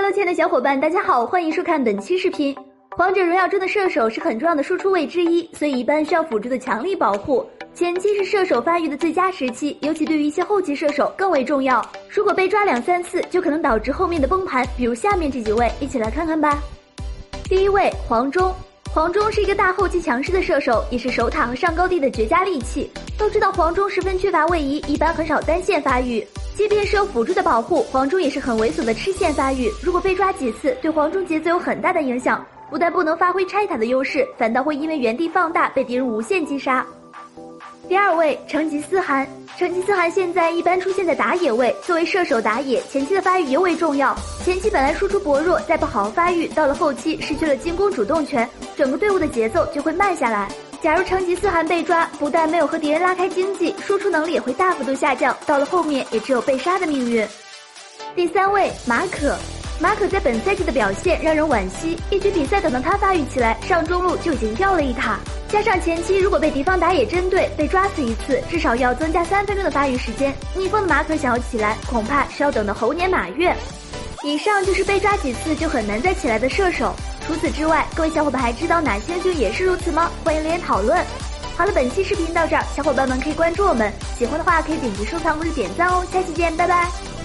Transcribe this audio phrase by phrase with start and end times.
[0.00, 2.56] 喽亲爱的小伙伴，大家好，欢迎收看本期视频。
[2.98, 7.44] 王者荣耀中的射手是很重要的输出位之一，所以一般需要辅助的强力保护。
[7.74, 11.84] 前期是射手发育的最佳时期，尤其对于一些后期射手更为重要。
[12.08, 16.62] 如果被抓两三次，就可能导致后面的崩盘，比如下面这几位，一起来看看吧。
[17.44, 18.54] 第一位黄忠，
[18.94, 22.90] 黄忠是一个大后期强势的射手，也是守塔和上高地的绝佳利器。
[23.18, 26.26] 都知道黄忠十分缺乏位移，一般很少单线发育。
[26.56, 29.70] 即便是有辅助的保护，黄忠也是很猥琐的吃线发育。
[29.82, 36.84] 如果被抓几次，对黄忠节奏有很大的影响，不但不能发挥拆塔的优势，反倒会因为原地放大被敌人无限击杀。
[37.88, 39.26] 第二位，成吉思汗。
[39.56, 44.14] 成吉思汗现在一般出现在打野位，作为射手打野，前期的发育尤为重要。
[44.44, 50.48] 前期本来输出薄弱，再不好好发育，到了后期失去了进攻主动权，整个队伍的节奏就会慢下来。
[50.82, 57.26] 假如成吉思汗被抓，不但没有和敌人拉开经济，输出能力也会大幅度下降，到了后面也只有被杀的命运。
[58.14, 59.34] 第三位马可，
[59.80, 65.18] 马可在本赛季的表现让人惋惜，一局比赛等到他发育起来，上中路就已经掉了一塔，
[65.48, 73.56] 加上前期如果被敌方打野针对，被抓死一次，至少要增加三分钟的发育时间，逆风的马可想要起来，恐怕是要等到猴年马月。
[74.22, 76.94] 以上就是被抓几次就很难再起来的射手。
[77.26, 80.10] 除此之外，各位小伙伴还知道哪些英雄也是如此吗？
[80.22, 81.02] 欢迎留言讨论。
[81.56, 86.04] 好了，本期视频到这儿，小伙伴们可以关注我们，喜欢的话可以点击收藏或者点赞哦。
[86.12, 87.17] 下期见，拜拜。